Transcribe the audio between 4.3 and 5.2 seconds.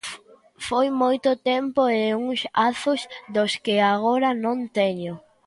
non teño.